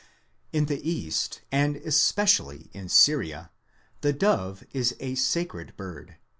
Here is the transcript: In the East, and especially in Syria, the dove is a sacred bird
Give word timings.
In 0.51 0.65
the 0.65 0.81
East, 0.81 1.41
and 1.51 1.75
especially 1.75 2.71
in 2.73 2.89
Syria, 2.89 3.51
the 4.01 4.11
dove 4.13 4.63
is 4.71 4.95
a 4.99 5.13
sacred 5.13 5.77
bird 5.77 6.15